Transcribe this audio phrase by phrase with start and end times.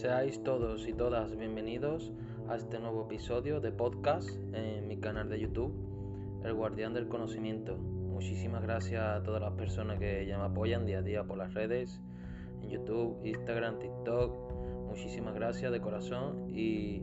[0.00, 2.10] Seáis todos y todas bienvenidos
[2.48, 5.74] a este nuevo episodio de podcast en mi canal de YouTube,
[6.42, 7.76] El Guardián del Conocimiento.
[7.76, 11.52] Muchísimas gracias a todas las personas que ya me apoyan día a día por las
[11.52, 12.00] redes,
[12.62, 14.88] en YouTube, Instagram, TikTok.
[14.88, 17.02] Muchísimas gracias de corazón y,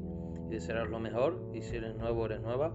[0.49, 1.51] desearos lo mejor.
[1.53, 2.73] Y si eres nuevo o eres nueva,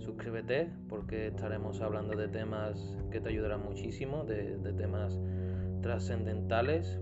[0.00, 5.18] suscríbete porque estaremos hablando de temas que te ayudarán muchísimo, de temas
[5.80, 7.00] trascendentales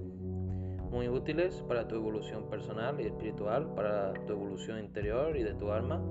[0.91, 5.71] muy útiles para tu evolución personal y espiritual, para tu evolución interior y de tu
[5.71, 6.03] alma.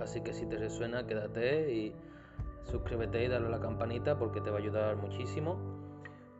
[0.00, 1.94] Así que si te resuena, quédate y
[2.64, 5.58] suscríbete y dale a la campanita porque te va a ayudar muchísimo.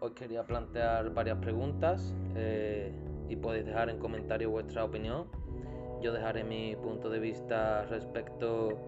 [0.00, 2.92] Hoy quería plantear varias preguntas eh,
[3.28, 5.26] y podéis dejar en comentarios vuestra opinión.
[6.02, 8.78] Yo dejaré mi punto de vista respecto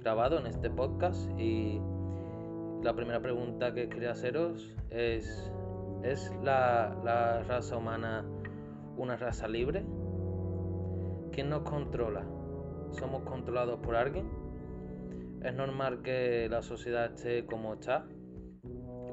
[0.00, 1.80] grabado en este podcast y
[2.82, 5.52] la primera pregunta que quería haceros es
[6.02, 8.24] ¿Es la, raza humana
[8.96, 9.84] una raza libre?
[11.30, 12.26] ¿Quién nos controla?
[12.90, 14.28] ¿Somos controlados por alguien?
[15.44, 18.04] ¿Es normal que la sociedad esté como está?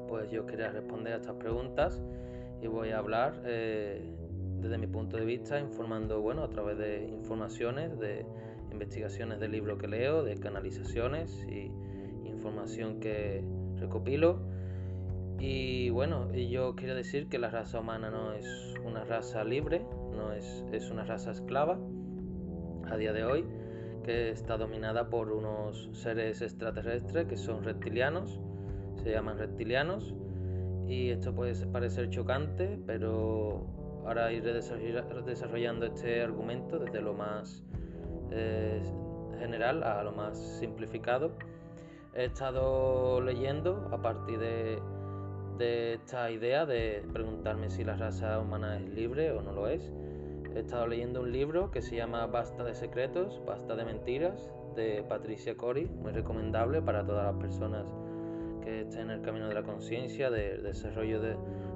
[0.08, 2.02] Pues yo quería responder a estas preguntas
[2.60, 4.12] y voy a hablar eh,
[4.58, 8.26] desde mi punto de vista, informando, bueno, a través de informaciones, de
[8.72, 11.70] investigaciones de libros que leo, de canalizaciones y
[12.28, 13.44] información que
[13.76, 14.40] recopilo
[15.40, 19.82] y bueno, yo quiero decir que la raza humana no es una raza libre,
[20.14, 21.78] no es, es una raza esclava
[22.90, 23.46] a día de hoy,
[24.04, 28.38] que está dominada por unos seres extraterrestres que son reptilianos,
[29.02, 30.14] se llaman reptilianos,
[30.86, 33.64] y esto puede parecer chocante, pero
[34.04, 37.64] ahora iré desarrollando este argumento desde lo más
[38.30, 38.82] eh,
[39.38, 41.32] general a lo más simplificado.
[42.14, 44.82] He estado leyendo a partir de
[45.60, 49.92] de esta idea de preguntarme si la raza humana es libre o no lo es.
[50.54, 55.04] He estado leyendo un libro que se llama Basta de secretos, basta de mentiras, de
[55.06, 57.84] Patricia Cori, muy recomendable para todas las personas
[58.64, 61.20] que estén en el camino de la conciencia, del desarrollo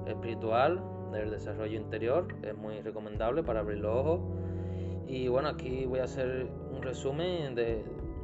[0.07, 0.81] espiritual,
[1.11, 2.27] del desarrollo interior.
[2.41, 4.21] Es muy recomendable para abrir los ojos.
[5.07, 7.83] Y bueno, aquí voy a hacer un resumen de,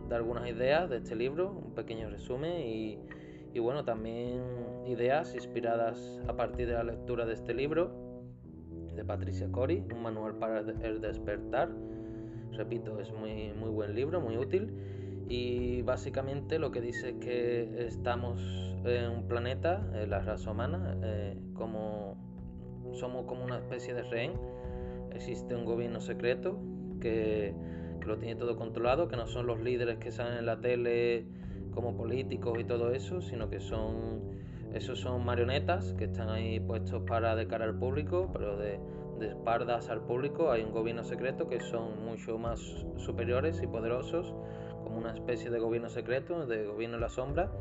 [0.09, 2.97] de algunas ideas de este libro, un pequeño resumen y
[3.53, 4.41] y bueno, también
[4.85, 7.91] ideas inspiradas a partir de la lectura de este libro
[8.95, 11.69] de Patricia Cori, un manual para el despertar.
[12.53, 14.73] Repito, es muy, muy buen libro, muy útil.
[15.27, 18.41] Y básicamente lo que dice es que estamos
[18.85, 22.17] en un planeta, en la raza humana, eh, como
[22.93, 24.33] somos como una especie de rehén.
[25.13, 26.57] Existe un gobierno secreto
[26.99, 27.53] que,
[27.99, 31.25] que lo tiene todo controlado, que no son los líderes que salen en la tele
[31.71, 34.41] como políticos y todo eso, sino que son
[34.73, 38.79] esos son marionetas que están ahí puestos para de cara al público, pero de,
[39.19, 40.51] de espaldas al público.
[40.51, 42.59] Hay un gobierno secreto que son mucho más
[42.95, 44.33] superiores y poderosos,
[44.83, 47.51] como una especie de gobierno secreto, de gobierno en la sombra,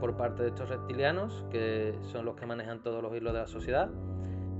[0.00, 3.46] por parte de estos reptilianos, que son los que manejan todos los hilos de la
[3.46, 3.90] sociedad.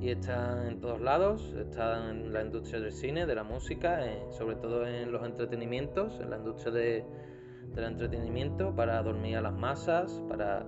[0.00, 4.00] Y están en todos lados, están en la industria del cine, de la música,
[4.30, 7.04] sobre todo en los entretenimientos, en la industria de
[7.74, 10.66] del entretenimiento para dormir a las masas, para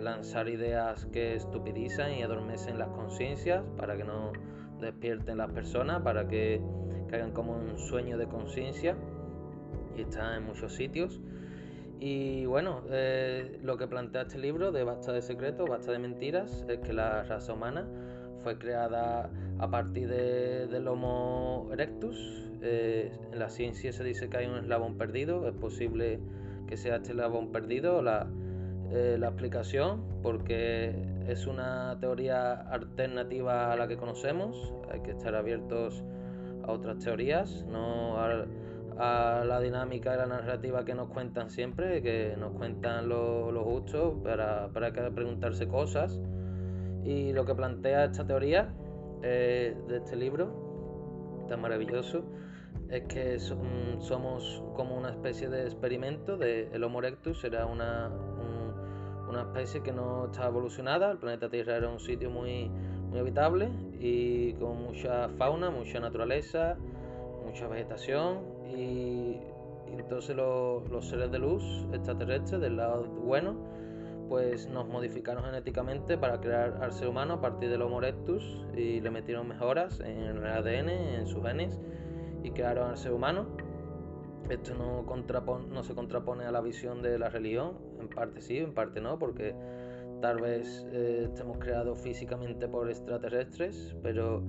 [0.00, 4.32] lanzar ideas que estupidizan y adormecen las conciencias, para que no
[4.80, 6.62] despierten las personas, para que
[7.08, 8.96] caigan como un sueño de conciencia
[9.96, 11.20] y está en muchos sitios.
[12.00, 16.64] Y bueno, eh, lo que plantea este libro de Basta de Secretos, Basta de Mentiras,
[16.68, 17.88] es que la raza humana
[18.42, 24.38] fue creada a partir de, del Homo erectus, eh, en la ciencia se dice que
[24.38, 26.20] hay un eslabón perdido, es posible
[26.66, 28.26] que sea este eslabón perdido la,
[28.90, 30.94] eh, la explicación, porque
[31.26, 36.04] es una teoría alternativa a la que conocemos, hay que estar abiertos
[36.64, 38.46] a otras teorías, no a,
[38.98, 44.14] la dinámica y la narrativa que nos cuentan siempre, que nos cuentan los lo justos
[44.24, 46.20] para, para preguntarse cosas.
[47.04, 48.72] Y lo que plantea esta teoría
[49.22, 52.24] eh, de este libro tan maravilloso
[52.90, 58.10] es que somos como una especie de experimento de el Homo erectus, era una,
[59.28, 62.70] una especie que no está evolucionada, el planeta Tierra era un sitio muy,
[63.10, 63.68] muy habitable
[64.00, 66.76] y con mucha fauna, mucha naturaleza,
[67.44, 68.38] mucha vegetación.
[68.74, 69.40] Y,
[69.90, 73.56] entonces los seres de luz extraterrestres del lado bueno
[74.28, 79.00] pues nos modificaron genéticamente para crear al ser humano a partir del Homo erectus y
[79.00, 81.78] le metieron mejoras en el ADN, en sus genes
[82.42, 83.46] y crearon al ser humano.
[84.48, 85.04] Esto no,
[85.70, 89.18] no se contrapone a la visión de la religión, en parte sí, en parte no,
[89.18, 89.54] porque
[90.20, 94.42] tal vez eh, estemos creados físicamente por extraterrestres, pero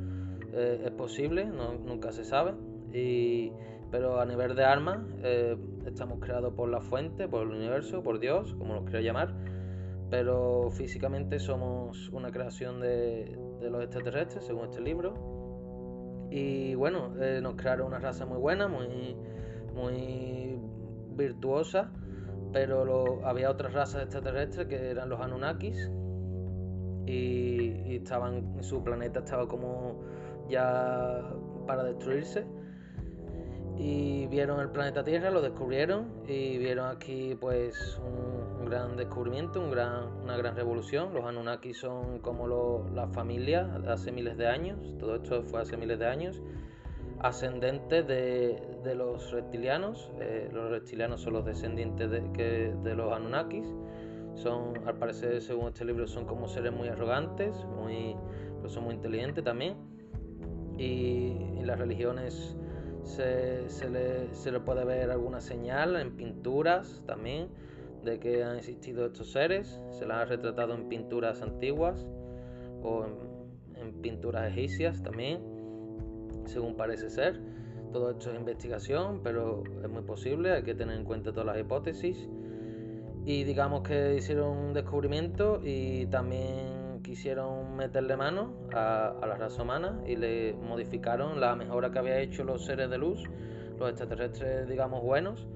[0.53, 2.53] Eh, es posible, nunca se sabe.
[2.93, 3.51] Y,
[3.91, 8.19] pero a nivel de armas, eh, estamos creados por la fuente, por el universo, por
[8.19, 9.33] Dios, como lo quiero llamar.
[10.09, 16.27] Pero físicamente somos una creación de, los extraterrestres, según este libro.
[16.31, 19.15] Y bueno, eh, nos crearon una raza muy buena, muy,
[19.73, 20.59] muy
[21.11, 21.91] virtuosa.
[22.51, 25.91] Pero había otras razas extraterrestres que eran los Anunnakis.
[27.05, 30.01] Y, y estaban, su planeta estaba como
[30.47, 31.33] ya
[31.67, 32.45] para destruirse
[33.79, 40.37] y vieron el planeta Tierra, lo descubrieron y vieron aquí pues un, gran descubrimiento, una
[40.37, 41.13] gran revolución.
[41.13, 45.61] Los Anunnaki son como lo, la familia de hace miles de años, todo esto fue
[45.61, 46.41] hace miles de años,
[47.19, 50.11] ascendentes de, los reptilianos.
[50.19, 53.65] Eh, los reptilianos son los descendientes de los Anunnakis.
[54.35, 58.15] Son, al parecer, según este libro, son como seres muy arrogantes, muy,
[58.57, 59.75] pero son muy inteligentes también.
[60.77, 62.57] Y, y las religiones
[63.03, 67.49] se, le, puede ver alguna señal en pinturas también
[68.03, 69.81] de que han existido estos seres.
[69.91, 72.05] Se las ha retratado en pinturas antiguas
[72.81, 73.39] o en,
[74.01, 75.41] pinturas egipcias también,
[76.45, 77.39] según parece ser.
[77.91, 81.59] Todo esto es investigación, pero es muy posible, hay que tener en cuenta todas las
[81.59, 82.29] hipótesis.
[83.25, 86.78] Y digamos que hicieron un descubrimiento y también
[87.09, 92.43] quisieron meterle mano a, la raza humana y le modificaron la mejora que había hecho
[92.43, 93.23] los seres de luz,
[93.79, 95.47] los extraterrestres, digamos, buenos.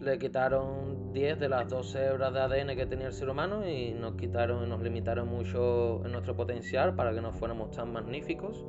[0.00, 3.94] Le quitaron 10 de las 12 hebras de ADN que tenía el ser humano y
[3.94, 8.62] nos quitaron y nos limitaron mucho en nuestro potencial para que no fuéramos tan magníficos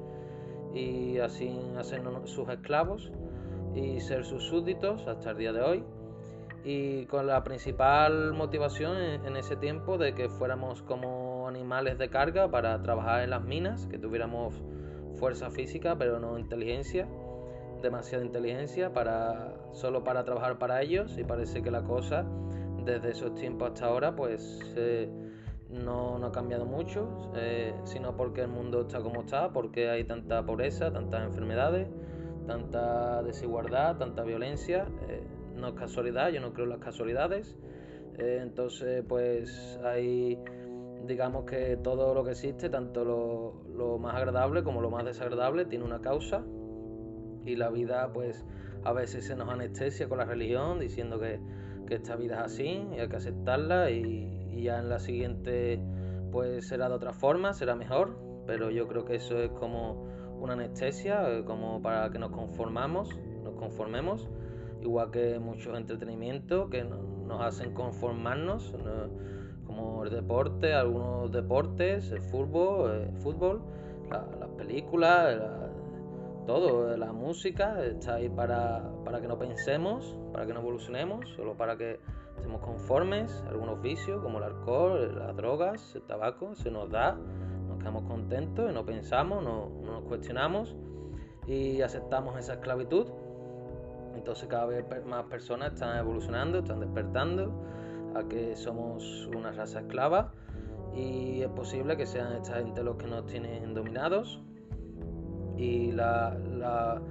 [0.73, 3.11] y así hacernos sus esclavos
[3.75, 5.83] y ser sus súbditos hasta el día de hoy
[6.63, 12.49] y con la principal motivación en, ese tiempo de que fuéramos como animales de carga
[12.49, 14.61] para trabajar en las minas, que tuviéramos
[15.15, 17.07] fuerza física pero no inteligencia,
[17.81, 22.25] demasiada inteligencia para solo para trabajar para ellos y parece que la cosa
[22.83, 25.09] desde esos tiempos hasta ahora pues eh,
[25.69, 30.03] no, no, ha cambiado mucho, eh, sino porque el mundo está como está, porque hay
[30.03, 31.87] tanta pobreza, tantas enfermedades,
[32.45, 34.85] tanta desigualdad, tanta violencia.
[35.09, 35.23] Eh,
[35.55, 37.55] no es casualidad, yo no creo en las casualidades.
[38.17, 40.37] Entonces, pues hay,
[41.05, 45.85] digamos que todo lo que existe, tanto lo, más agradable como lo más desagradable, tiene
[45.85, 46.43] una causa.
[47.45, 48.45] Y la vida, pues
[48.83, 51.39] a veces se nos anestesia con la religión, diciendo que,
[51.89, 55.79] esta vida es así y hay que aceptarla y, ya en la siguiente
[56.31, 58.17] pues será de otra forma, será mejor,
[58.47, 60.07] pero yo creo que eso es como
[60.39, 63.09] una anestesia, eh, como para que nos conformamos,
[63.43, 64.27] nos conformemos
[64.81, 68.73] igual que muchos entretenimientos que nos hacen conformarnos,
[69.65, 73.61] como el deporte, algunos deportes, el fútbol, el eh, fútbol
[74.09, 75.39] las películas,
[76.45, 81.55] todo, la música, está ahí para, para que no pensemos, para que no evolucionemos, solo
[81.55, 81.99] para que
[82.35, 87.17] estemos conformes, algunos vicios como el alcohol, las drogas, el tabaco, se nos da,
[87.67, 90.75] nos quedamos contentos y no pensamos, no, no nos cuestionamos
[91.47, 93.07] y aceptamos esa esclavitud.
[94.15, 97.51] Entonces cada vez más personas están evolucionando, están despertando
[98.15, 100.33] a que somos una raza esclava
[100.95, 104.41] y es posible que sean esta gente los que nos tienen dominados.
[105.57, 107.01] Y la, la,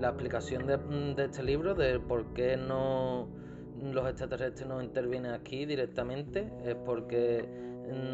[0.00, 3.28] explicación de, este libro de por qué no
[3.80, 7.48] los extraterrestres no intervienen aquí directamente es porque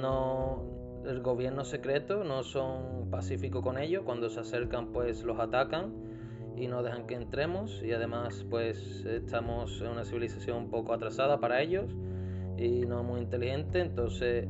[0.00, 0.64] no
[1.04, 6.09] el gobierno secreto no son pacíficos con ellos, cuando se acercan pues los atacan
[6.60, 11.40] y no dejan que entremos y además pues estamos en una civilización un poco atrasada
[11.40, 11.90] para ellos
[12.58, 14.46] y no muy inteligente entonces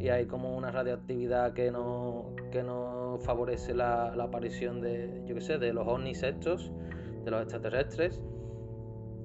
[0.00, 5.40] y hay como una radioactividad que no que no favorece la, aparición de yo qué
[5.40, 6.72] sé de los ovnis estos
[7.24, 8.20] de los extraterrestres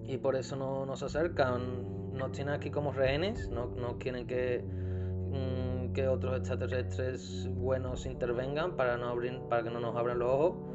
[0.03, 4.63] y por eso no nos acercan nos tienen aquí como rehenes no, no quieren que
[4.63, 10.29] mm, que otros extraterrestres buenos intervengan para no abrir para que no nos abran los
[10.29, 10.66] ojos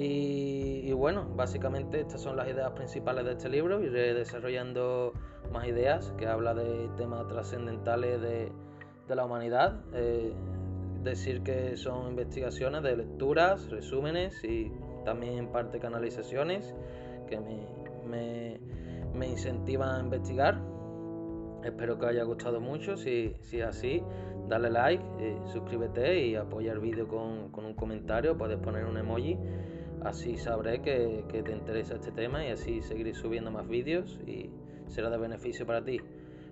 [0.00, 3.82] y, bueno, básicamente estas son las ideas principales de este libro.
[3.82, 5.12] Iré desarrollando
[5.52, 8.52] más ideas que habla de temas trascendentales de,
[9.08, 9.80] la humanidad.
[9.94, 10.32] Eh,
[11.02, 14.70] decir que son investigaciones de lecturas, resúmenes y
[15.04, 16.76] también en parte canalizaciones
[17.26, 18.60] que me,
[19.14, 20.60] me, incentivan a investigar.
[21.64, 22.96] Espero que haya gustado mucho.
[22.96, 24.04] Si, si es así,
[24.46, 28.38] dale like, eh, suscríbete y apoya el vídeo con, con un comentario.
[28.38, 29.36] Puedes poner un emoji
[30.02, 34.50] Así sabré que, te interesa este tema y así seguiré subiendo más vídeos y
[34.88, 36.00] será de beneficio para ti.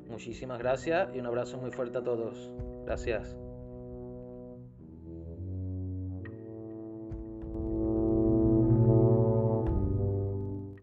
[0.09, 2.51] Muchísimas gracias y un abrazo muy fuerte a todos.
[2.85, 3.46] Gracias.